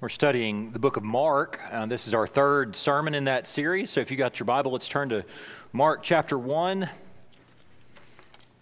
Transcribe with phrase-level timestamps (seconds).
[0.00, 1.60] We're studying the book of Mark.
[1.72, 3.90] Uh, this is our third sermon in that series.
[3.90, 5.24] So if you got your Bible, let's turn to
[5.72, 6.88] Mark chapter 1.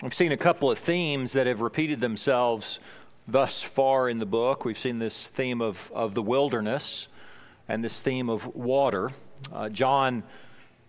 [0.00, 2.80] We've seen a couple of themes that have repeated themselves
[3.28, 4.64] thus far in the book.
[4.64, 7.06] We've seen this theme of, of the wilderness
[7.68, 9.10] and this theme of water.
[9.52, 10.22] Uh, John,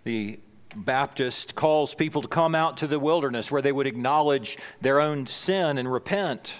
[0.05, 0.39] the
[0.73, 5.27] Baptist, calls people to come out to the wilderness where they would acknowledge their own
[5.27, 6.53] sin and repent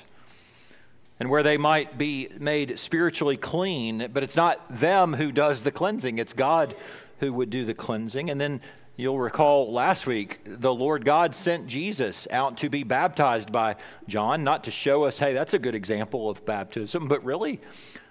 [1.20, 5.72] and where they might be made spiritually clean, but it's not them who does the
[5.72, 6.76] cleansing, it's God
[7.20, 8.30] who would do the cleansing.
[8.30, 8.62] And then
[8.96, 13.76] you'll recall last week, the Lord God sent Jesus out to be baptized by
[14.08, 17.60] John, not to show us, hey, that's a good example of baptism, but really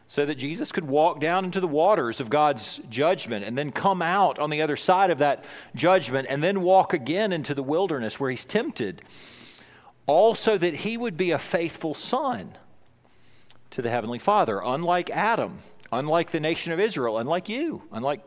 [0.09, 4.03] so that Jesus could walk down into the waters of God's judgment and then come
[4.03, 5.45] out on the other side of that
[5.75, 9.03] judgment and then walk again into the wilderness where he's tempted.
[10.07, 12.53] Also, that he would be a faithful son
[13.71, 15.59] to the Heavenly Father, unlike Adam,
[15.93, 18.21] unlike the nation of Israel, unlike you, unlike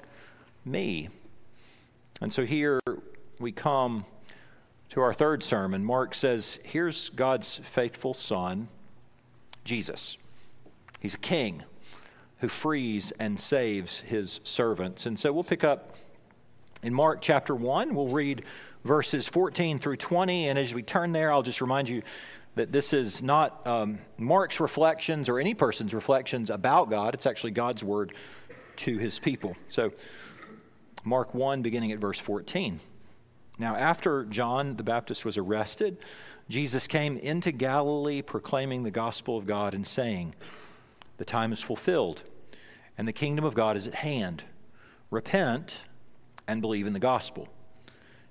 [0.66, 1.10] me.
[2.22, 2.80] And so here
[3.40, 4.06] we come
[4.90, 5.84] to our third sermon.
[5.86, 8.68] Mark says, Here's God's faithful Son,
[9.64, 10.18] Jesus.
[11.00, 11.64] He's a king
[12.40, 15.06] who frees and saves his servants.
[15.06, 15.96] And so we'll pick up
[16.84, 17.94] in Mark chapter 1.
[17.94, 18.44] We'll read
[18.84, 20.50] verses 14 through 20.
[20.50, 22.02] And as we turn there, I'll just remind you
[22.56, 27.14] that this is not um, Mark's reflections or any person's reflections about God.
[27.14, 28.14] It's actually God's word
[28.78, 29.56] to his people.
[29.68, 29.92] So,
[31.04, 32.80] Mark 1, beginning at verse 14.
[33.58, 35.98] Now, after John the Baptist was arrested,
[36.50, 40.34] Jesus came into Galilee proclaiming the gospel of God and saying,
[41.18, 42.24] The time is fulfilled,
[42.98, 44.44] and the kingdom of God is at hand.
[45.12, 45.84] Repent
[46.48, 47.50] and believe in the gospel.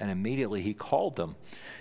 [0.00, 1.36] And immediately he called them.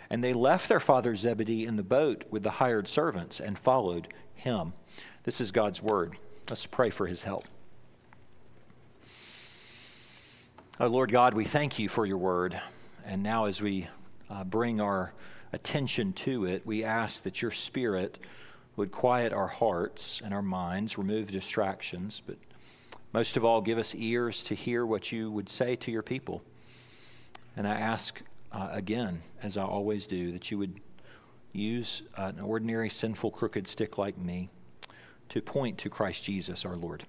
[0.09, 4.07] And they left their father Zebedee in the boat with the hired servants and followed
[4.33, 4.73] him.
[5.23, 6.17] This is God's word.
[6.49, 7.45] Let's pray for his help.
[10.79, 12.59] Oh, Lord God, we thank you for your word.
[13.05, 13.87] And now, as we
[14.29, 15.13] uh, bring our
[15.51, 18.17] attention to it, we ask that your spirit
[18.75, 22.37] would quiet our hearts and our minds, remove distractions, but
[23.11, 26.43] most of all, give us ears to hear what you would say to your people.
[27.57, 30.79] And I ask uh, again, as I always do, that you would
[31.53, 34.49] use uh, an ordinary, sinful, crooked stick like me
[35.29, 37.03] to point to Christ Jesus, our Lord,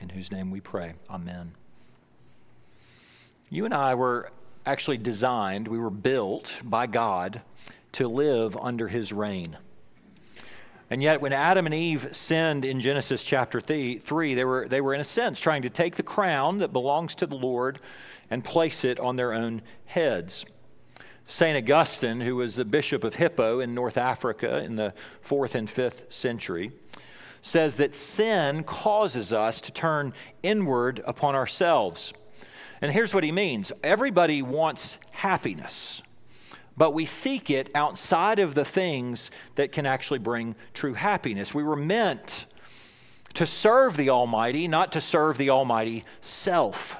[0.00, 0.94] in whose name we pray.
[1.08, 1.52] Amen.
[3.48, 4.30] You and I were
[4.66, 7.40] actually designed, we were built by God
[7.92, 9.56] to live under his reign.
[10.92, 14.92] And yet, when Adam and Eve sinned in Genesis chapter 3, they were, they were,
[14.92, 17.78] in a sense, trying to take the crown that belongs to the Lord
[18.28, 20.44] and place it on their own heads.
[21.26, 21.56] St.
[21.56, 24.92] Augustine, who was the bishop of Hippo in North Africa in the
[25.22, 26.72] fourth and fifth century,
[27.40, 32.12] says that sin causes us to turn inward upon ourselves.
[32.82, 36.02] And here's what he means everybody wants happiness
[36.76, 41.54] but we seek it outside of the things that can actually bring true happiness.
[41.54, 42.46] We were meant
[43.34, 46.96] to serve the Almighty, not to serve the Almighty self.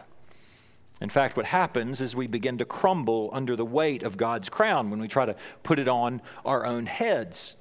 [1.01, 4.91] In fact, what happens is we begin to crumble under the weight of God's crown
[4.91, 7.57] when we try to put it on our own heads.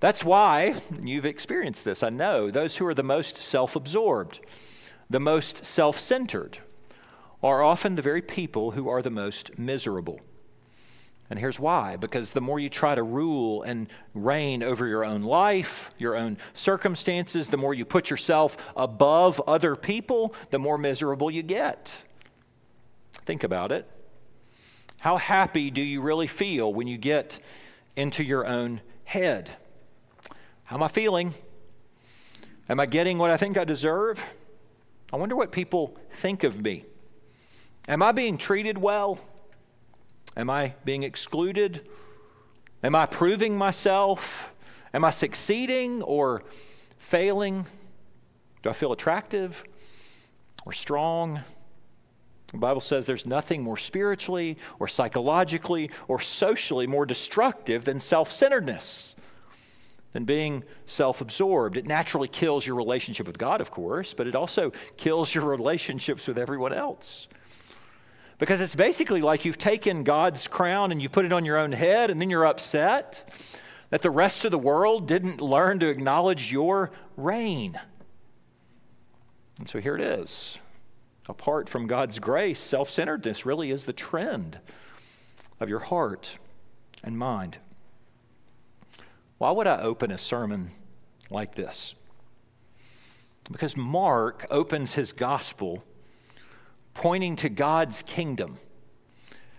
[0.00, 2.50] That's why you've experienced this, I know.
[2.50, 4.40] Those who are the most self absorbed,
[5.08, 6.58] the most self centered,
[7.42, 10.20] are often the very people who are the most miserable.
[11.32, 15.22] And here's why because the more you try to rule and reign over your own
[15.22, 21.30] life, your own circumstances, the more you put yourself above other people, the more miserable
[21.30, 22.04] you get.
[23.24, 23.88] Think about it.
[25.00, 27.40] How happy do you really feel when you get
[27.96, 29.48] into your own head?
[30.64, 31.32] How am I feeling?
[32.68, 34.20] Am I getting what I think I deserve?
[35.10, 36.84] I wonder what people think of me.
[37.88, 39.18] Am I being treated well?
[40.36, 41.88] Am I being excluded?
[42.82, 44.52] Am I proving myself?
[44.94, 46.42] Am I succeeding or
[46.98, 47.66] failing?
[48.62, 49.62] Do I feel attractive
[50.64, 51.40] or strong?
[52.52, 58.30] The Bible says there's nothing more spiritually or psychologically or socially more destructive than self
[58.30, 59.16] centeredness,
[60.12, 61.76] than being self absorbed.
[61.76, 66.26] It naturally kills your relationship with God, of course, but it also kills your relationships
[66.26, 67.28] with everyone else.
[68.42, 71.70] Because it's basically like you've taken God's crown and you put it on your own
[71.70, 73.32] head, and then you're upset
[73.90, 77.78] that the rest of the world didn't learn to acknowledge your reign.
[79.60, 80.58] And so here it is.
[81.28, 84.58] Apart from God's grace, self centeredness really is the trend
[85.60, 86.36] of your heart
[87.04, 87.58] and mind.
[89.38, 90.72] Why would I open a sermon
[91.30, 91.94] like this?
[93.52, 95.84] Because Mark opens his gospel
[96.94, 98.58] pointing to God's kingdom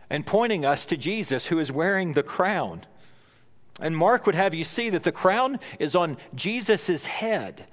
[0.09, 2.85] and pointing us to Jesus, who is wearing the crown.
[3.79, 7.65] And Mark would have you see that the crown is on Jesus' head.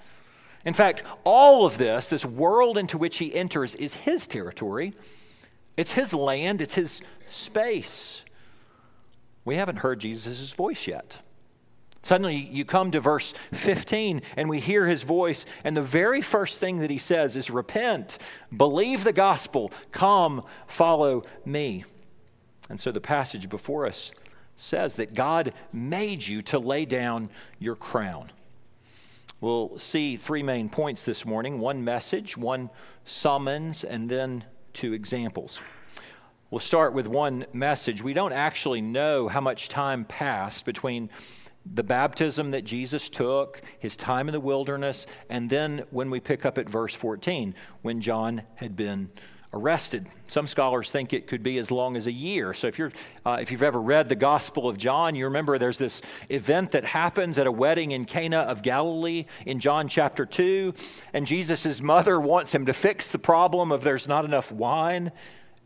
[0.65, 4.95] In fact, all of this, this world into which he enters, is his territory.
[5.77, 8.25] It's his land, it's his space.
[9.45, 11.17] We haven't heard Jesus' voice yet.
[12.03, 16.59] Suddenly, you come to verse 15 and we hear his voice, and the very first
[16.59, 18.19] thing that he says is, Repent,
[18.57, 21.85] believe the gospel, come, follow me.
[22.71, 24.11] And so the passage before us
[24.57, 28.31] says that God made you to lay down your crown.
[29.41, 32.71] We'll see three main points this morning one message, one
[33.05, 34.45] summons, and then
[34.75, 35.61] two examples.
[36.51, 38.03] We'll start with one message.
[38.03, 41.09] We don't actually know how much time passed between
[41.75, 46.45] the baptism that Jesus took, his time in the wilderness, and then when we pick
[46.45, 49.11] up at verse 14, when John had been
[49.53, 50.07] arrested.
[50.29, 52.55] Some scholars think it could be as long as a year.
[52.55, 52.93] So if you're
[53.27, 56.85] uh, if you've ever read the Gospel of John, you remember there's this event that
[56.85, 60.73] happens at a wedding in Cana of Galilee in John chapter 2,
[61.13, 65.11] and Jesus' mother wants him to fix the problem of there's not enough wine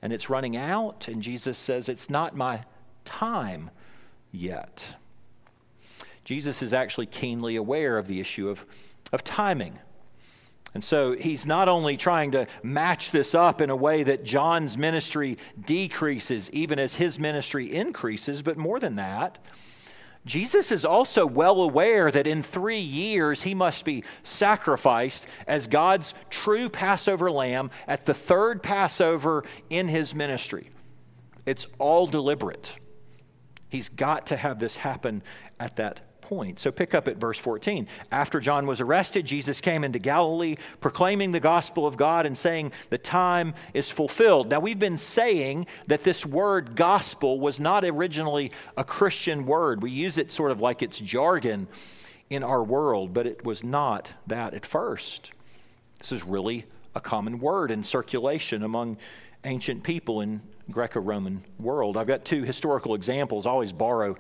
[0.00, 2.64] and it's running out, and Jesus says it's not my
[3.06, 3.70] time
[4.32, 4.94] yet.
[6.25, 8.65] Jesus is actually keenly aware of the issue of,
[9.12, 9.79] of timing.
[10.75, 14.76] And so he's not only trying to match this up in a way that John's
[14.76, 19.38] ministry decreases even as his ministry increases, but more than that,
[20.26, 26.15] Jesus is also well aware that in three years he must be sacrificed as God's
[26.31, 30.70] true Passover lamb at the third Passover in his ministry.
[31.47, 32.75] It's all deliberate.
[33.69, 35.23] He's got to have this happen
[35.61, 36.59] at that point.
[36.59, 37.87] So pick up at verse 14.
[38.11, 42.73] After John was arrested, Jesus came into Galilee proclaiming the gospel of God and saying,
[42.91, 44.49] The time is fulfilled.
[44.49, 49.82] Now, we've been saying that this word gospel was not originally a Christian word.
[49.82, 51.69] We use it sort of like it's jargon
[52.31, 55.31] in our world, but it was not that at first.
[55.99, 58.97] This is really a common word in circulation among
[59.44, 61.97] ancient people in Greco-Roman world.
[61.97, 63.47] I've got two historical examples.
[63.47, 64.17] I always borrow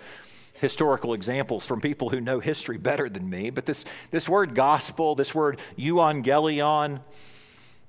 [0.64, 5.14] historical examples from people who know history better than me, but this, this word gospel,
[5.14, 7.00] this word euangelion,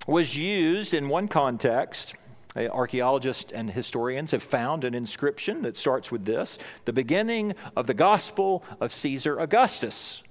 [0.06, 2.16] was used in one context.
[2.58, 7.94] Archaeologists and historians have found an inscription that starts with this the beginning of the
[7.94, 10.22] gospel of Caesar Augustus.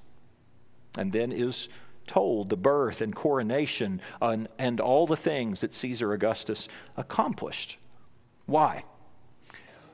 [0.99, 1.71] And then is
[2.07, 6.69] told the birth and coronation and, and all the things that Caesar Augustus
[6.99, 7.79] accomplished.
[8.45, 8.85] Why?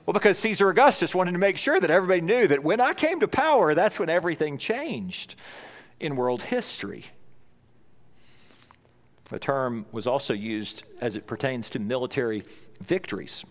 [0.07, 3.21] Well, because Caesar Augustus wanted to make sure that everybody knew that when I came
[3.21, 5.35] to power, that's when everything changed
[6.01, 7.05] in world history.
[9.29, 12.45] The term was also used as it pertains to military
[12.81, 13.45] victories.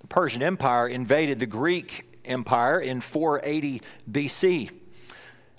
[0.00, 4.70] The Persian Empire invaded the Greek Empire in 480 BC.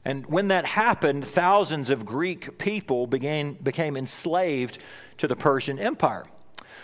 [0.04, 4.80] And when that happened, thousands of Greek people began, became enslaved
[5.18, 6.26] to the Persian Empire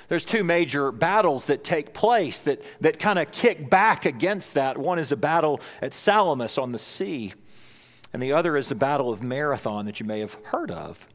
[0.10, 4.78] there's two major battles that take place that, that kind of kick back against that.
[4.78, 7.34] One is a battle at Salamis on the sea,
[8.14, 11.06] and the other is the Battle of Marathon that you may have heard of.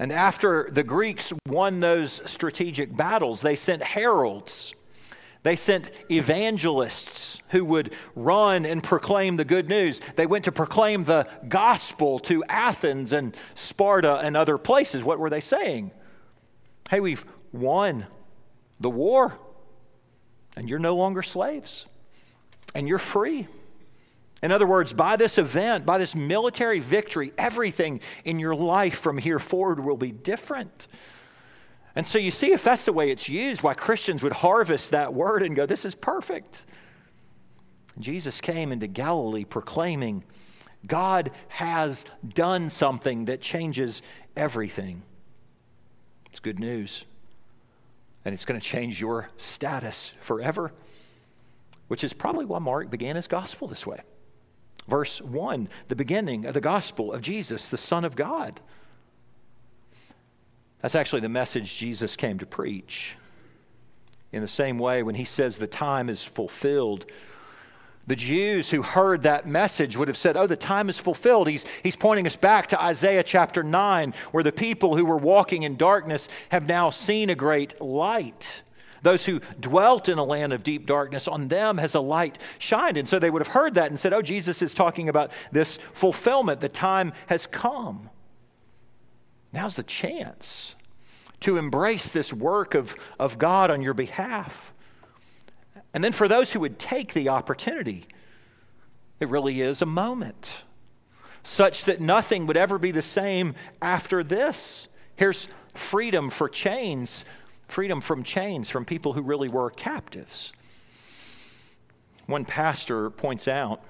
[0.00, 4.74] And after the Greeks won those strategic battles, they sent heralds.
[5.44, 10.00] They sent evangelists who would run and proclaim the good news.
[10.16, 15.04] They went to proclaim the gospel to Athens and Sparta and other places.
[15.04, 15.92] What were they saying?
[16.90, 18.06] Hey, we've won
[18.80, 19.38] the war,
[20.56, 21.86] and you're no longer slaves,
[22.74, 23.48] and you're free.
[24.42, 29.16] In other words, by this event, by this military victory, everything in your life from
[29.16, 30.88] here forward will be different.
[31.96, 35.14] And so you see, if that's the way it's used, why Christians would harvest that
[35.14, 36.66] word and go, This is perfect.
[37.98, 40.24] Jesus came into Galilee proclaiming,
[40.86, 44.02] God has done something that changes
[44.36, 45.02] everything.
[46.34, 47.04] It's good news.
[48.24, 50.72] And it's going to change your status forever,
[51.86, 54.00] which is probably why Mark began his gospel this way.
[54.88, 58.60] Verse 1, the beginning of the gospel of Jesus, the Son of God.
[60.80, 63.14] That's actually the message Jesus came to preach.
[64.32, 67.06] In the same way, when he says the time is fulfilled,
[68.06, 71.48] the Jews who heard that message would have said, Oh, the time is fulfilled.
[71.48, 75.62] He's, he's pointing us back to Isaiah chapter 9, where the people who were walking
[75.62, 78.62] in darkness have now seen a great light.
[79.02, 82.96] Those who dwelt in a land of deep darkness, on them has a light shined.
[82.96, 85.78] And so they would have heard that and said, Oh, Jesus is talking about this
[85.94, 86.60] fulfillment.
[86.60, 88.10] The time has come.
[89.52, 90.74] Now's the chance
[91.40, 94.73] to embrace this work of, of God on your behalf.
[95.94, 98.06] And then for those who would take the opportunity,
[99.20, 100.64] it really is a moment
[101.44, 104.88] such that nothing would ever be the same after this.
[105.14, 107.24] Here's freedom for chains,
[107.68, 110.52] freedom from chains from people who really were captives.
[112.26, 113.82] One pastor points out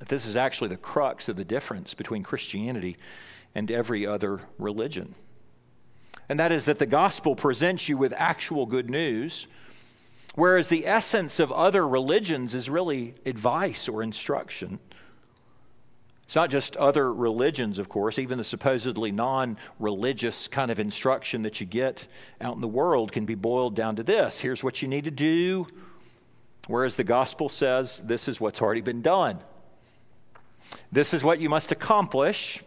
[0.00, 2.96] that this is actually the crux of the difference between Christianity
[3.54, 5.14] and every other religion.
[6.28, 9.46] And that is that the gospel presents you with actual good news
[10.34, 14.78] Whereas the essence of other religions is really advice or instruction.
[16.22, 21.42] It's not just other religions, of course, even the supposedly non religious kind of instruction
[21.42, 22.06] that you get
[22.40, 25.10] out in the world can be boiled down to this here's what you need to
[25.10, 25.66] do.
[26.68, 29.40] Whereas the gospel says this is what's already been done.
[30.92, 32.62] This is what you must accomplish.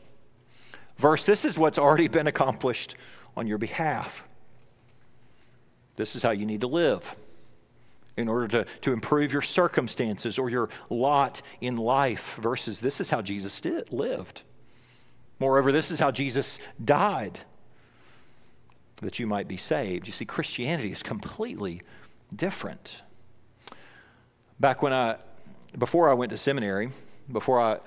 [0.98, 2.96] Verse, this is what's already been accomplished
[3.38, 4.24] on your behalf.
[5.96, 7.15] This is how you need to live
[8.17, 13.10] in order to, to improve your circumstances or your lot in life, versus this is
[13.10, 14.43] how Jesus did, lived.
[15.39, 17.39] Moreover, this is how Jesus died
[18.98, 20.08] that you might be saved.
[20.08, 21.82] You see, Christianity is completely
[22.36, 23.01] different.
[24.60, 25.17] Back when I,
[25.77, 26.91] before I went to seminary,
[27.32, 27.79] before I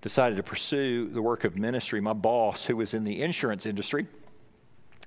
[0.00, 4.06] decided to pursue the work of ministry, my boss, who was in the insurance industry,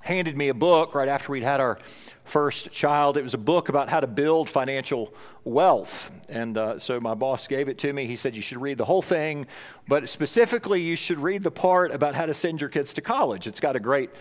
[0.02, 1.80] handed me a book right after we'd had our
[2.26, 3.18] first child.
[3.18, 5.14] It was a book about how to build financial
[5.44, 6.12] wealth.
[6.30, 8.06] And uh, so my boss gave it to me.
[8.06, 9.48] He said, You should read the whole thing,
[9.88, 13.48] but specifically, you should read the part about how to send your kids to college.
[13.48, 14.12] It's got a great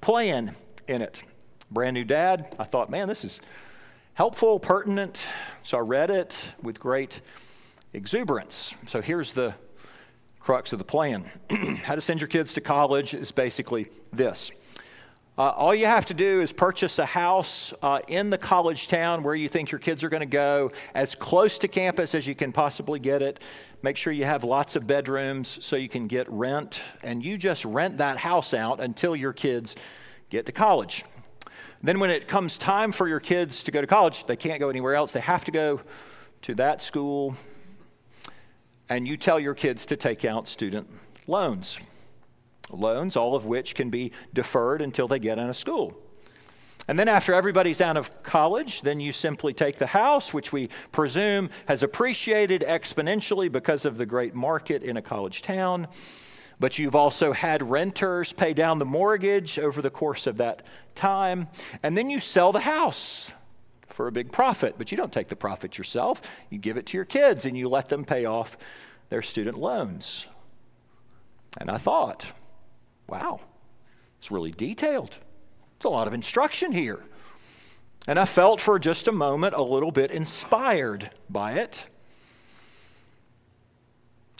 [0.00, 0.54] plan
[0.86, 1.18] in it.
[1.70, 3.40] Brand new dad, I thought, man, this is
[4.14, 5.26] helpful, pertinent.
[5.64, 7.20] So I read it with great
[7.92, 8.74] exuberance.
[8.86, 9.54] So here's the
[10.38, 11.28] crux of the plan
[11.82, 14.52] how to send your kids to college is basically this
[15.38, 19.22] uh, all you have to do is purchase a house uh, in the college town
[19.22, 22.34] where you think your kids are going to go, as close to campus as you
[22.34, 23.40] can possibly get it.
[23.82, 27.66] Make sure you have lots of bedrooms so you can get rent, and you just
[27.66, 29.76] rent that house out until your kids
[30.30, 31.04] get to college.
[31.82, 34.70] Then, when it comes time for your kids to go to college, they can't go
[34.70, 35.12] anywhere else.
[35.12, 35.82] They have to go
[36.42, 37.36] to that school,
[38.88, 40.88] and you tell your kids to take out student
[41.26, 41.78] loans
[42.70, 45.96] loans, all of which can be deferred until they get out of school.
[46.88, 50.68] And then, after everybody's out of college, then you simply take the house, which we
[50.92, 55.88] presume has appreciated exponentially because of the great market in a college town.
[56.60, 60.62] But you've also had renters pay down the mortgage over the course of that
[60.94, 61.48] time.
[61.82, 63.32] And then you sell the house
[63.88, 64.76] for a big profit.
[64.78, 67.68] But you don't take the profit yourself, you give it to your kids and you
[67.68, 68.56] let them pay off
[69.08, 70.26] their student loans.
[71.58, 72.26] And I thought,
[73.08, 73.40] Wow,
[74.18, 75.16] it's really detailed.
[75.76, 77.02] It's a lot of instruction here.
[78.06, 81.84] And I felt for just a moment a little bit inspired by it.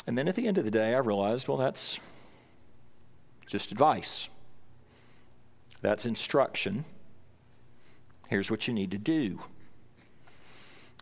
[0.06, 1.98] And then at the end of the day, I realized, well, that's
[3.46, 4.28] just advice.
[5.80, 6.84] That's instruction.
[8.28, 9.40] Here's what you need to do.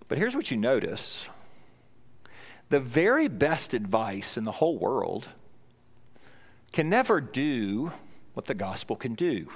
[0.09, 1.29] But here's what you notice
[2.71, 5.29] the very best advice in the whole world
[6.75, 7.93] can never do
[8.35, 9.49] what the gospel can do.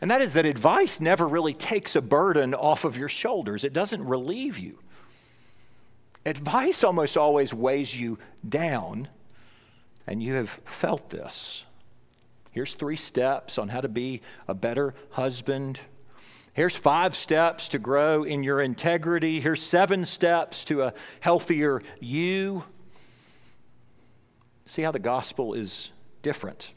[0.00, 3.72] And that is that advice never really takes a burden off of your shoulders, it
[3.72, 4.78] doesn't relieve you.
[6.24, 9.08] Advice almost always weighs you down,
[10.06, 11.64] and you have felt this.
[12.52, 15.80] Here's three steps on how to be a better husband.
[16.52, 19.40] Here's five steps to grow in your integrity.
[19.40, 22.62] Here's seven steps to a healthier you.
[24.66, 25.90] See how the gospel is
[26.26, 26.72] different.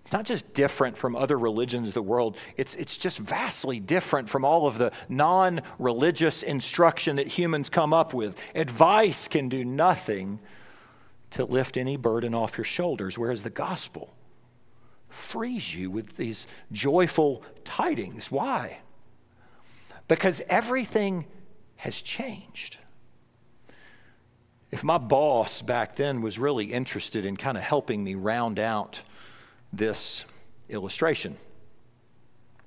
[0.00, 4.30] It's not just different from other religions of the world, it's, it's just vastly different
[4.30, 8.40] from all of the non religious instruction that humans come up with.
[8.54, 10.40] Advice can do nothing
[11.32, 14.14] to lift any burden off your shoulders, whereas the gospel
[15.10, 18.30] frees you with these joyful tidings.
[18.30, 18.78] Why?
[20.08, 21.26] Because everything
[21.76, 22.78] has changed
[24.70, 29.00] if my boss back then was really interested in kind of helping me round out
[29.72, 30.24] this
[30.68, 31.36] illustration.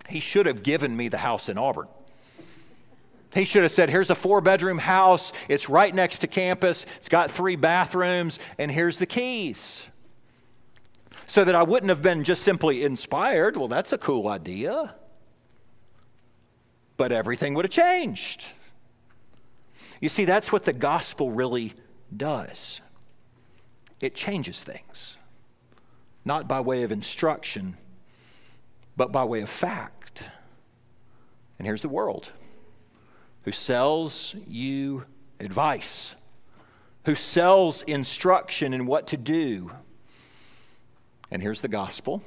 [0.07, 1.87] He should have given me the house in Auburn.
[3.33, 5.31] He should have said, Here's a four bedroom house.
[5.47, 6.85] It's right next to campus.
[6.97, 9.87] It's got three bathrooms, and here's the keys.
[11.27, 13.55] So that I wouldn't have been just simply inspired.
[13.55, 14.95] Well, that's a cool idea.
[16.97, 18.45] But everything would have changed.
[20.01, 21.75] You see, that's what the gospel really
[22.15, 22.81] does
[23.99, 25.17] it changes things,
[26.23, 27.75] not by way of instruction,
[28.95, 30.23] but by way of fact.
[31.57, 32.31] And here's the world
[33.43, 35.05] who sells you
[35.39, 36.15] advice,
[37.05, 39.71] who sells instruction in what to do.
[41.31, 42.21] And here's the gospel,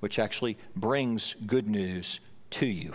[0.00, 2.94] which actually brings good news to you.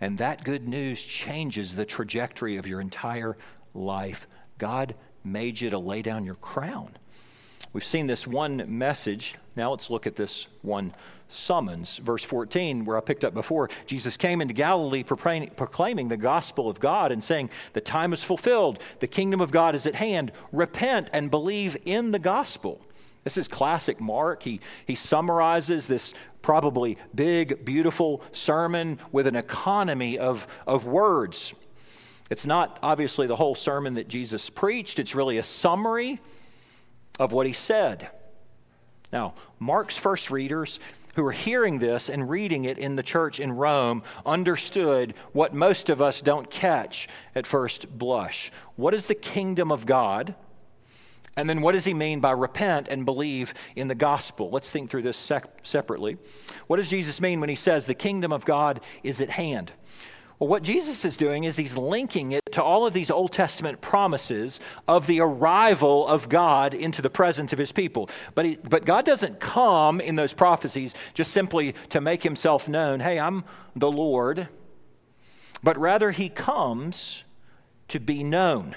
[0.00, 3.36] And that good news changes the trajectory of your entire
[3.74, 4.26] life.
[4.58, 6.90] God made you to lay down your crown.
[7.72, 9.36] We've seen this one message.
[9.56, 10.92] Now let's look at this one
[11.28, 11.96] summons.
[11.98, 16.80] Verse 14, where I picked up before, Jesus came into Galilee proclaiming the gospel of
[16.80, 20.32] God and saying, The time is fulfilled, the kingdom of God is at hand.
[20.52, 22.80] Repent and believe in the gospel.
[23.24, 24.42] This is classic Mark.
[24.42, 26.12] He, he summarizes this
[26.42, 31.54] probably big, beautiful sermon with an economy of, of words.
[32.32, 36.18] It's not obviously the whole sermon that Jesus preached, it's really a summary
[37.20, 38.08] of what he said.
[39.12, 40.80] Now, Mark's first readers
[41.14, 45.90] who were hearing this and reading it in the church in Rome understood what most
[45.90, 48.50] of us don't catch at first blush.
[48.76, 50.34] What is the kingdom of God?
[51.36, 54.48] And then what does he mean by repent and believe in the gospel?
[54.48, 56.16] Let's think through this sec- separately.
[56.66, 59.70] What does Jesus mean when he says the kingdom of God is at hand?
[60.42, 63.80] Well, what Jesus is doing is he's linking it to all of these Old Testament
[63.80, 64.58] promises
[64.88, 68.10] of the arrival of God into the presence of his people.
[68.34, 72.98] But, he, but God doesn't come in those prophecies just simply to make himself known
[72.98, 73.44] hey, I'm
[73.76, 74.48] the Lord.
[75.62, 77.22] But rather, he comes
[77.86, 78.74] to be known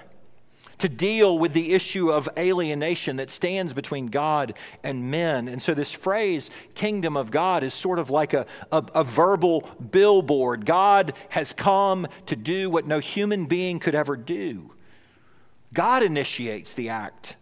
[0.79, 5.47] to deal with the issue of alienation that stands between God and men.
[5.47, 9.61] And so, this phrase, kingdom of God, is sort of like a, a, a, verbal
[9.91, 10.65] billboard.
[10.65, 14.71] God has come to do what no human being could ever do.
[15.73, 17.35] God initiates the act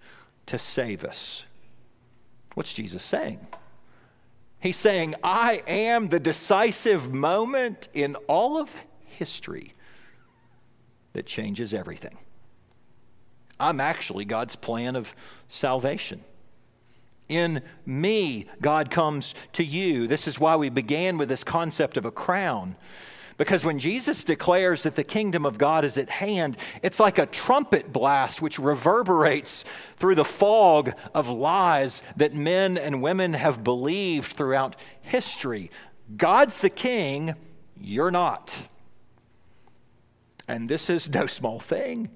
[0.47, 1.45] to save us.
[2.55, 3.45] What's Jesus saying?
[4.59, 8.69] He's saying, I am the decisive moment in all of
[9.05, 9.73] history
[11.13, 12.17] that changes everything.
[13.59, 15.13] I'm actually God's plan of
[15.47, 16.23] salvation.
[17.29, 20.07] In me, God comes to you.
[20.07, 22.75] This is why we began with this concept of a crown.
[23.37, 27.25] Because when Jesus declares that the kingdom of God is at hand, it's like a
[27.25, 29.65] trumpet blast which reverberates
[29.97, 35.71] through the fog of lies that men and women have believed throughout history.
[36.15, 37.33] God's the king,
[37.79, 38.67] you're not.
[40.47, 42.09] And this is no small thing.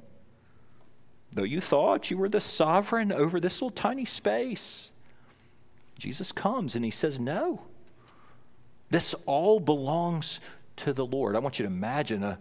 [1.38, 4.89] Though you thought you were the sovereign over this little tiny space,
[6.00, 7.62] Jesus comes and he says, No.
[8.89, 10.39] This all belongs
[10.78, 11.36] to the Lord.
[11.36, 12.39] I want you to imagine a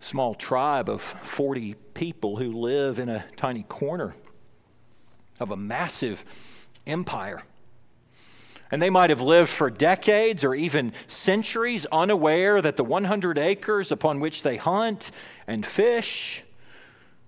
[0.00, 4.14] small tribe of 40 people who live in a tiny corner
[5.40, 6.24] of a massive
[6.86, 7.42] empire.
[8.70, 13.90] And they might have lived for decades or even centuries unaware that the 100 acres
[13.90, 15.10] upon which they hunt
[15.48, 16.44] and fish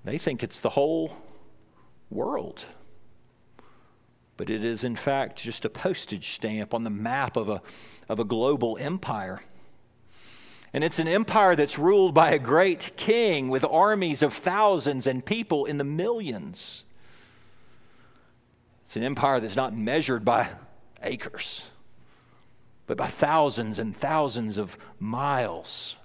[0.08, 1.14] they think it's the whole
[2.08, 2.64] world.
[4.38, 7.60] But it is, in fact, just a postage stamp on the map of a,
[8.08, 9.42] of a global empire.
[10.72, 15.22] And it's an empire that's ruled by a great king with armies of thousands and
[15.22, 16.84] people in the millions.
[18.86, 20.48] It's an empire that's not measured by
[21.02, 21.64] acres,
[22.86, 25.96] but by thousands and thousands of miles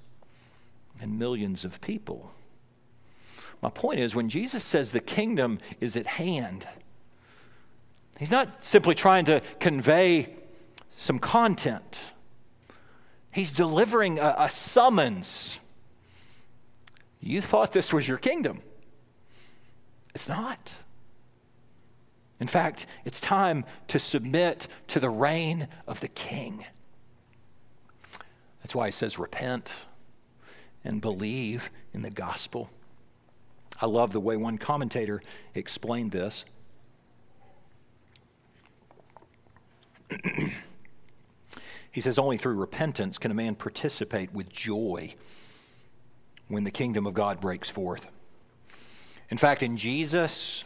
[1.00, 2.34] and millions of people.
[3.64, 6.68] My point is, when Jesus says the kingdom is at hand,
[8.20, 10.36] he's not simply trying to convey
[10.98, 12.04] some content,
[13.32, 15.60] he's delivering a, a summons.
[17.22, 18.60] You thought this was your kingdom.
[20.14, 20.74] It's not.
[22.42, 26.66] In fact, it's time to submit to the reign of the king.
[28.62, 29.72] That's why he says, repent
[30.84, 32.70] and believe in the gospel.
[33.84, 35.22] I love the way one commentator
[35.56, 36.46] explained this.
[41.92, 45.16] he says, Only through repentance can a man participate with joy
[46.48, 48.08] when the kingdom of God breaks forth.
[49.30, 50.64] In fact, in Jesus,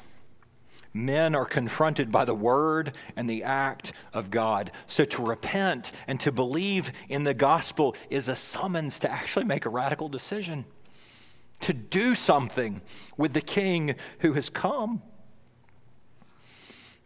[0.93, 4.69] men are confronted by the word and the act of God.
[4.85, 9.65] So to repent and to believe in the gospel is a summons to actually make
[9.65, 10.65] a radical decision,
[11.61, 12.81] to do something
[13.17, 15.01] with the king who has come.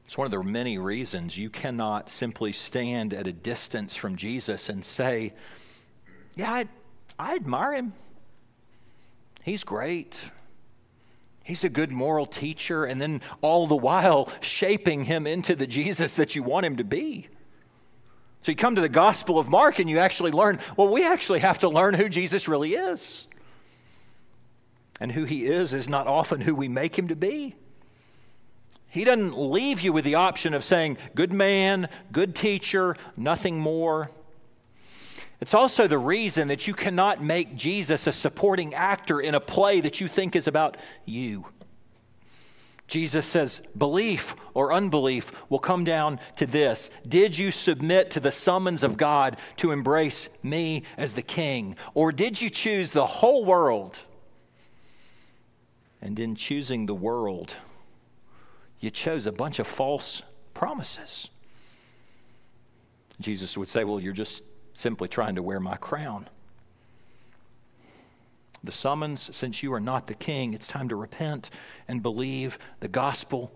[0.06, 4.68] It's one of the many reasons you cannot simply stand at a distance from Jesus
[4.68, 5.34] and say,
[6.36, 6.68] Yeah, I,
[7.18, 7.94] I admire him.
[9.42, 10.20] He's great.
[11.44, 16.16] He's a good moral teacher, and then all the while shaping him into the Jesus
[16.16, 17.28] that you want him to be.
[18.42, 21.40] So you come to the Gospel of Mark and you actually learn well, we actually
[21.40, 23.28] have to learn who Jesus really is.
[25.02, 27.56] And who he is is not often who we make him to be.
[28.88, 34.12] He doesn't leave you with the option of saying, good man, good teacher, nothing more.
[35.40, 39.82] It's also the reason that you cannot make Jesus a supporting actor in a play
[39.82, 41.46] that you think is about you.
[42.88, 48.32] Jesus says, belief or unbelief will come down to this Did you submit to the
[48.32, 51.76] summons of God to embrace me as the king?
[51.96, 53.98] Or did you choose the whole world?
[56.02, 57.56] And in choosing the world,
[58.80, 61.30] you chose a bunch of false promises.
[63.20, 66.28] Jesus would say, Well, you're just simply trying to wear my crown.
[68.64, 71.50] The summons, since you are not the king, it's time to repent
[71.88, 73.52] and believe the gospel.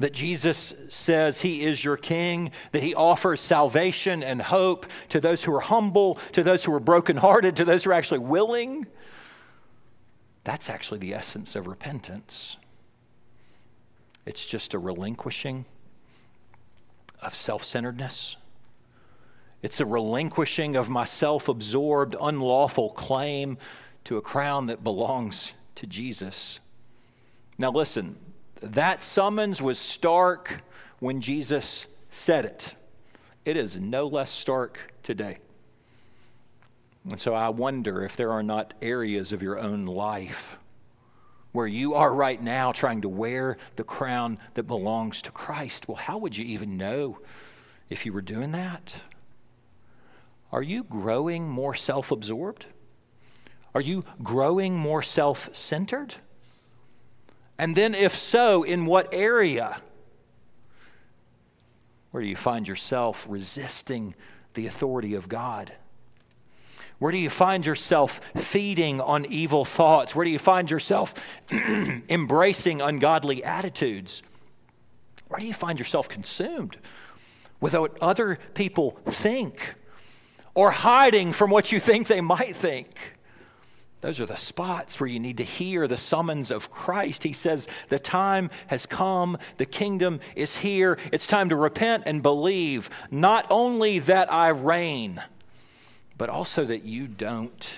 [0.00, 5.44] That Jesus says he is your king, that he offers salvation and hope to those
[5.44, 8.86] who are humble, to those who are brokenhearted, to those who are actually willing.
[10.44, 12.58] That's actually the essence of repentance.
[14.26, 15.64] It's just a relinquishing
[17.20, 18.36] of self centeredness.
[19.62, 23.56] It's a relinquishing of my self absorbed, unlawful claim
[24.04, 26.60] to a crown that belongs to Jesus.
[27.56, 28.16] Now, listen,
[28.60, 30.62] that summons was stark
[30.98, 32.74] when Jesus said it.
[33.44, 35.38] It is no less stark today.
[37.08, 40.56] And so I wonder if there are not areas of your own life
[41.52, 45.86] where you are right now trying to wear the crown that belongs to Christ.
[45.86, 47.18] Well, how would you even know
[47.90, 49.02] if you were doing that?
[50.50, 52.66] Are you growing more self absorbed?
[53.74, 56.14] Are you growing more self centered?
[57.58, 59.80] And then, if so, in what area?
[62.10, 64.14] Where do you find yourself resisting
[64.54, 65.72] the authority of God?
[66.98, 70.14] Where do you find yourself feeding on evil thoughts?
[70.14, 71.14] Where do you find yourself
[71.50, 74.22] embracing ungodly attitudes?
[75.28, 76.76] Where do you find yourself consumed
[77.60, 79.74] with what other people think
[80.54, 82.96] or hiding from what you think they might think?
[84.00, 87.22] Those are the spots where you need to hear the summons of Christ.
[87.22, 90.98] He says, The time has come, the kingdom is here.
[91.10, 95.22] It's time to repent and believe, not only that I reign
[96.24, 97.68] but also that you don't.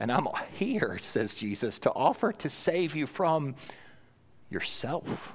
[0.00, 3.56] And I'm here, says Jesus, to offer to save you from
[4.48, 5.34] yourself.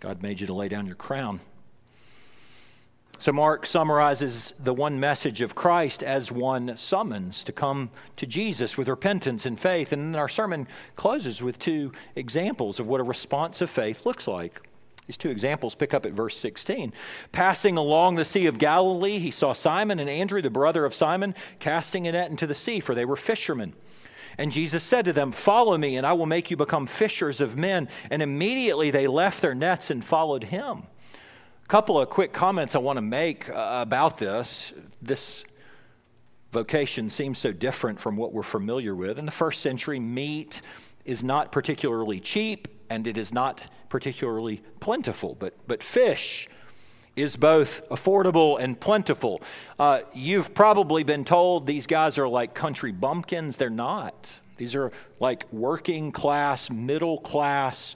[0.00, 1.40] God made you to lay down your crown.
[3.20, 8.76] So, Mark summarizes the one message of Christ as one summons to come to Jesus
[8.76, 9.94] with repentance and faith.
[9.94, 14.28] And then our sermon closes with two examples of what a response of faith looks
[14.28, 14.67] like.
[15.08, 16.92] These two examples pick up at verse 16.
[17.32, 21.34] Passing along the Sea of Galilee, he saw Simon and Andrew, the brother of Simon,
[21.60, 23.72] casting a net into the sea, for they were fishermen.
[24.36, 27.56] And Jesus said to them, Follow me, and I will make you become fishers of
[27.56, 27.88] men.
[28.10, 30.82] And immediately they left their nets and followed him.
[31.64, 34.74] A couple of quick comments I want to make uh, about this.
[35.00, 35.42] This
[36.52, 39.18] vocation seems so different from what we're familiar with.
[39.18, 40.60] In the first century, meat
[41.06, 45.36] is not particularly cheap and it is not particularly plentiful.
[45.38, 46.48] But, but fish
[47.16, 49.42] is both affordable and plentiful.
[49.78, 53.56] Uh, you've probably been told these guys are like country bumpkins.
[53.56, 54.32] They're not.
[54.56, 57.94] These are like working class, middle class,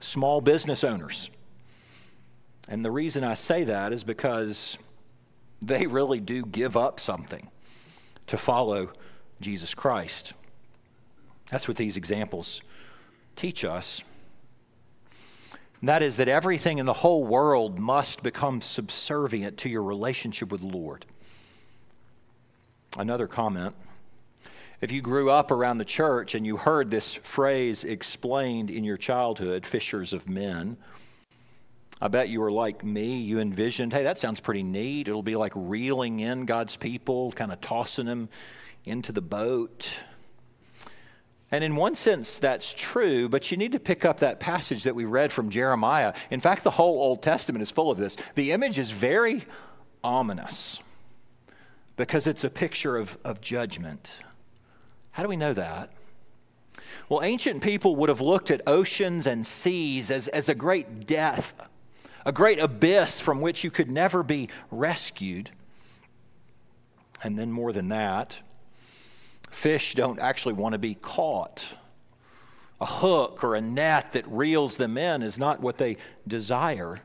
[0.00, 1.30] small business owners.
[2.68, 4.78] And the reason I say that is because
[5.60, 7.48] they really do give up something
[8.28, 8.92] to follow
[9.40, 10.32] Jesus Christ.
[11.50, 12.62] That's what these examples
[13.34, 14.04] teach us.
[15.80, 20.52] And that is that everything in the whole world must become subservient to your relationship
[20.52, 21.06] with the Lord.
[22.98, 23.74] Another comment.
[24.80, 28.96] If you grew up around the church and you heard this phrase explained in your
[28.96, 30.76] childhood, fishers of men,
[32.00, 33.18] I bet you were like me.
[33.18, 35.06] You envisioned, hey, that sounds pretty neat.
[35.06, 38.30] It'll be like reeling in God's people, kind of tossing them
[38.86, 39.90] into the boat.
[41.52, 44.94] And in one sense, that's true, but you need to pick up that passage that
[44.94, 46.14] we read from Jeremiah.
[46.30, 48.16] In fact, the whole Old Testament is full of this.
[48.36, 49.44] The image is very
[50.04, 50.78] ominous
[51.96, 54.12] because it's a picture of, of judgment.
[55.10, 55.90] How do we know that?
[57.08, 61.52] Well, ancient people would have looked at oceans and seas as, as a great death,
[62.24, 65.50] a great abyss from which you could never be rescued.
[67.22, 68.38] And then, more than that,
[69.50, 71.64] Fish don't actually want to be caught.
[72.80, 77.00] A hook or a net that reels them in is not what they desire.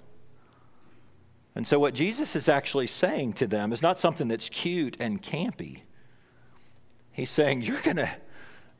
[1.55, 5.21] And so, what Jesus is actually saying to them is not something that's cute and
[5.21, 5.81] campy.
[7.11, 8.09] He's saying, You're going to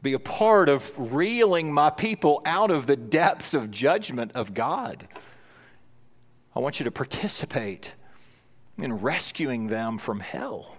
[0.01, 5.07] be a part of reeling my people out of the depths of judgment of God.
[6.55, 7.93] I want you to participate
[8.77, 10.74] in rescuing them from hell.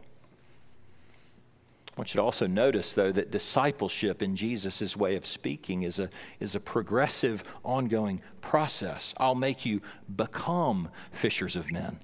[1.96, 5.98] I want you to also notice, though, that discipleship in Jesus' way of speaking is
[5.98, 9.14] a, is a progressive, ongoing process.
[9.16, 9.80] I'll make you
[10.14, 12.00] become fishers of men.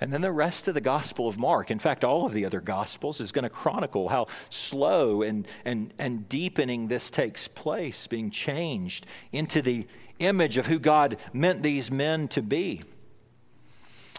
[0.00, 2.60] And then the rest of the Gospel of Mark, in fact, all of the other
[2.60, 8.30] Gospels, is going to chronicle how slow and, and, and deepening this takes place, being
[8.30, 9.88] changed into the
[10.20, 12.84] image of who God meant these men to be.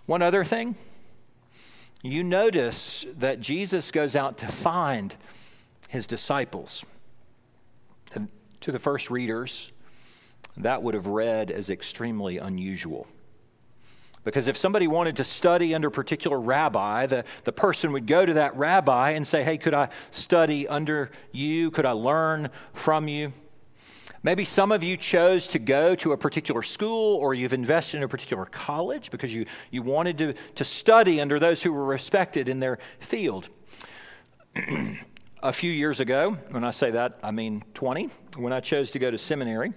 [0.07, 0.75] One other thing
[2.11, 5.15] you notice that Jesus goes out to find
[5.89, 6.85] his disciples.
[8.13, 8.27] And
[8.61, 9.71] to the first readers,
[10.57, 13.07] that would have read as extremely unusual.
[14.23, 18.25] Because if somebody wanted to study under a particular rabbi, the, the person would go
[18.25, 21.71] to that rabbi and say, Hey, could I study under you?
[21.71, 23.31] Could I learn from you?
[24.27, 28.03] Maybe some of you chose to go to a particular school or you've invested in
[28.03, 32.49] a particular college because you, you wanted to, to study under those who were respected
[32.49, 33.47] in their field.
[35.43, 38.99] a few years ago, when I say that, I mean 20, when I chose to
[38.99, 39.71] go to seminary,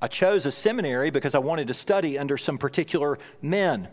[0.00, 3.88] I chose a seminary because I wanted to study under some particular men.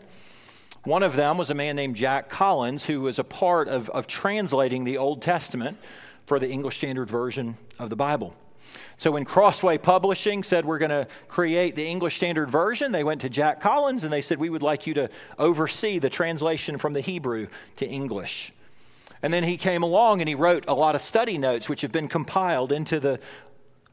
[0.84, 4.06] One of them was a man named Jack Collins, who was a part of, of
[4.06, 5.76] translating the Old Testament
[6.24, 8.36] for the English Standard Version of the Bible.
[8.96, 13.20] So when Crossway Publishing said we're going to create the English Standard Version, they went
[13.22, 16.92] to Jack Collins and they said, We would like you to oversee the translation from
[16.92, 18.52] the Hebrew to English.
[19.22, 21.92] And then he came along and he wrote a lot of study notes, which have
[21.92, 23.20] been compiled into the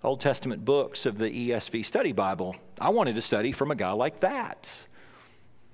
[0.04, 2.56] Old Testament books of the ESV Study Bible.
[2.80, 4.70] I wanted to study from a guy like that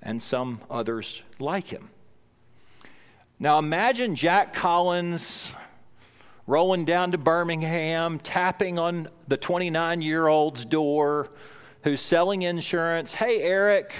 [0.01, 1.89] and some others like him.
[3.39, 5.53] Now imagine Jack Collins
[6.47, 11.29] rolling down to Birmingham, tapping on the 29 year old's door
[11.83, 13.13] who's selling insurance.
[13.13, 13.93] Hey, Eric,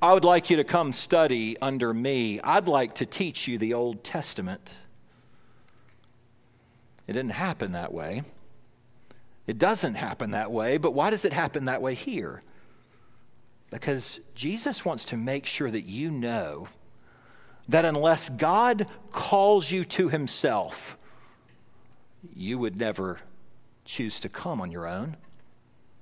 [0.00, 2.38] I would like you to come study under me.
[2.40, 4.74] I'd like to teach you the Old Testament.
[7.06, 8.22] It didn't happen that way.
[9.46, 12.42] It doesn't happen that way, but why does it happen that way here?
[13.70, 16.68] Because Jesus wants to make sure that you know
[17.68, 20.96] that unless God calls you to himself,
[22.34, 23.18] you would never
[23.84, 25.16] choose to come on your own.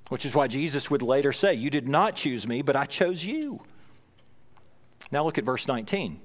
[0.08, 3.24] Which is why Jesus would later say, You did not choose me, but I chose
[3.24, 3.62] you.
[5.10, 6.20] Now look at verse 19.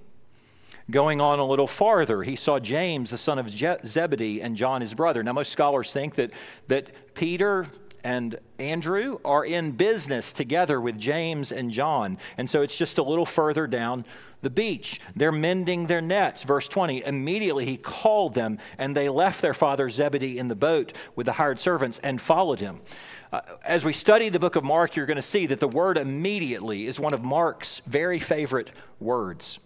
[0.91, 4.93] Going on a little farther, he saw James, the son of Zebedee, and John, his
[4.93, 5.21] brother.
[5.21, 6.31] Now, most scholars think that,
[6.67, 7.67] that Peter
[8.03, 12.17] and Andrew are in business together with James and John.
[12.37, 14.05] And so it's just a little further down
[14.41, 15.01] the beach.
[15.15, 16.43] They're mending their nets.
[16.43, 20.93] Verse 20 Immediately he called them, and they left their father Zebedee in the boat
[21.15, 22.79] with the hired servants and followed him.
[23.31, 25.97] Uh, as we study the book of Mark, you're going to see that the word
[25.97, 29.59] immediately is one of Mark's very favorite words.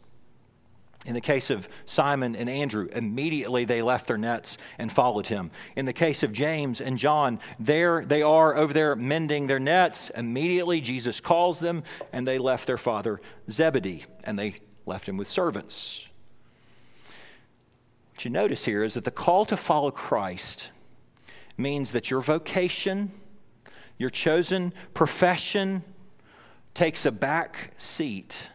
[1.05, 5.51] In the case of Simon and Andrew, immediately they left their nets and followed him.
[5.75, 10.09] In the case of James and John, there they are over there mending their nets.
[10.11, 15.27] Immediately Jesus calls them and they left their father Zebedee and they left him with
[15.27, 16.07] servants.
[18.13, 20.71] What you notice here is that the call to follow Christ
[21.57, 23.11] means that your vocation,
[23.97, 25.83] your chosen profession,
[26.73, 28.47] takes a back seat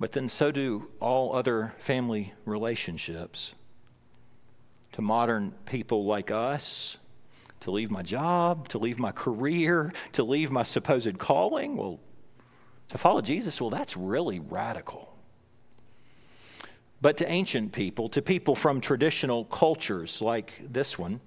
[0.00, 3.52] but then so do all other family relationships.
[4.92, 6.96] To modern people like us,
[7.60, 12.00] to leave my job, to leave my career, to leave my supposed calling, well,
[12.88, 15.14] to follow Jesus, well, that's really radical.
[17.02, 21.20] But to ancient people, to people from traditional cultures like this one,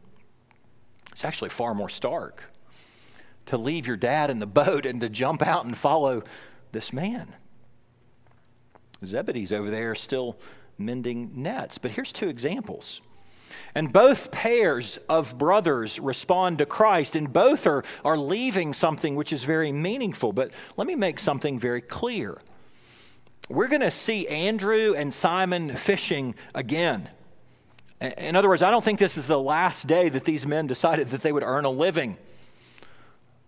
[1.11, 2.43] it's actually far more stark.
[3.47, 6.23] To leave your dad in the boat and to jump out and follow
[6.71, 7.33] this man.
[9.05, 10.37] Zebedee's over there still
[10.77, 11.77] mending nets.
[11.77, 13.01] But here's two examples.
[13.75, 19.33] And both pairs of brothers respond to Christ, and both are, are leaving something which
[19.33, 20.31] is very meaningful.
[20.31, 22.39] But let me make something very clear.
[23.49, 27.09] We're going to see Andrew and Simon fishing again.
[27.99, 31.09] In other words, I don't think this is the last day that these men decided
[31.11, 32.17] that they would earn a living.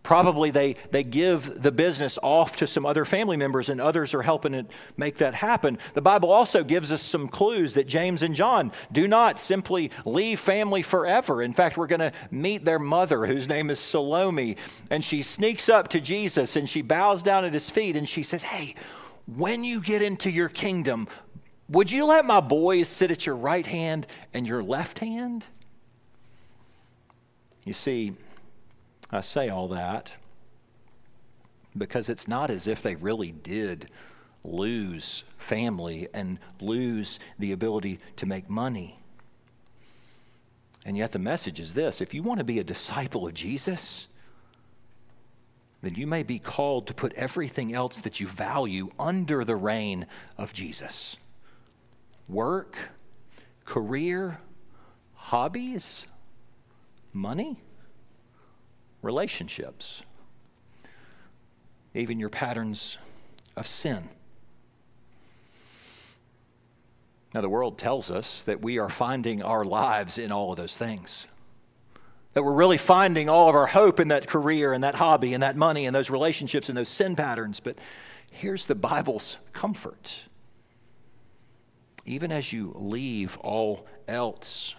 [0.05, 4.21] Probably they, they give the business off to some other family members, and others are
[4.21, 5.79] helping it make that happen.
[5.95, 10.39] The Bible also gives us some clues that James and John do not simply leave
[10.39, 11.41] family forever.
[11.41, 14.57] In fact, we're going to meet their mother, whose name is Salome,
[14.91, 18.21] and she sneaks up to Jesus and she bows down at his feet and she
[18.21, 18.75] says, Hey,
[19.25, 21.07] when you get into your kingdom,
[21.67, 25.47] would you let my boys sit at your right hand and your left hand?
[27.63, 28.13] You see,
[29.11, 30.11] I say all that
[31.77, 33.89] because it's not as if they really did
[34.43, 38.97] lose family and lose the ability to make money.
[40.85, 44.07] And yet, the message is this if you want to be a disciple of Jesus,
[45.81, 50.05] then you may be called to put everything else that you value under the reign
[50.37, 51.17] of Jesus
[52.27, 52.75] work,
[53.65, 54.39] career,
[55.13, 56.07] hobbies,
[57.13, 57.59] money
[59.05, 60.01] relationships,
[61.93, 62.97] even your patterns
[63.55, 64.09] of sin.
[67.33, 70.77] Now, the world tells us that we are finding our lives in all of those
[70.77, 71.27] things.
[72.33, 75.43] That we're really finding all of our hope in that career and that hobby and
[75.43, 77.59] that money and those relationships and those sin patterns.
[77.59, 77.77] But
[78.31, 80.17] here's the Bible's comfort.
[82.05, 84.75] Even as you leave all else,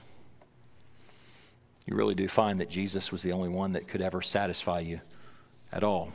[1.86, 5.00] you really do find that Jesus was the only one that could ever satisfy you
[5.72, 6.12] at all.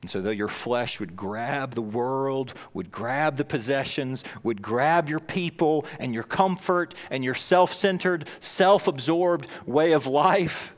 [0.00, 5.08] And so, though your flesh would grab the world, would grab the possessions, would grab
[5.08, 10.74] your people and your comfort and your self centered, self absorbed way of life,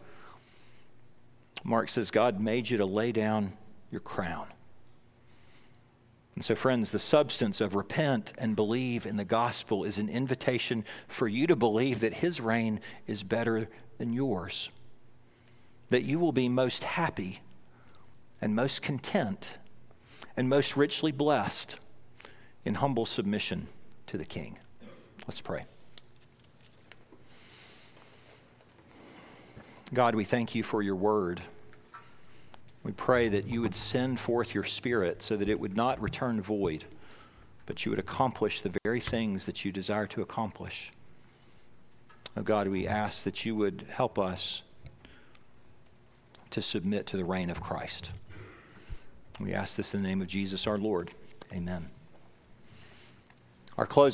[1.65, 3.55] Mark says God made you to lay down
[3.91, 4.47] your crown.
[6.35, 10.85] And so, friends, the substance of repent and believe in the gospel is an invitation
[11.07, 13.69] for you to believe that his reign is better
[13.99, 14.69] than yours,
[15.91, 17.41] that you will be most happy
[18.41, 19.59] and most content
[20.37, 21.79] and most richly blessed
[22.65, 23.69] in humble submission
[24.09, 24.59] to the King.
[25.29, 25.65] Let's pray.
[29.93, 31.41] God, we thank you for your word.
[32.85, 36.41] We pray that you would send forth your Spirit so that it would not return
[36.43, 36.85] void,
[37.65, 40.93] but you would accomplish the very things that you desire to accomplish.
[42.37, 44.63] Oh God, we ask that you would help us
[46.51, 48.11] to submit to the reign of Christ.
[49.41, 51.11] We ask this in the name of Jesus our Lord.
[51.53, 51.89] Amen.
[53.79, 54.13] Our close